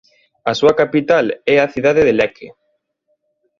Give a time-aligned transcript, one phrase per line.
[0.51, 2.47] A súa capital é a cidade de Lecce.